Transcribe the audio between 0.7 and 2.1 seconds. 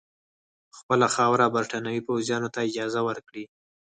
په خپله خاوره کې برټانوي